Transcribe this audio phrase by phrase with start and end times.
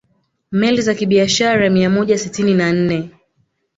[0.51, 3.09] Meli za kibiashara mia moja sitini na nne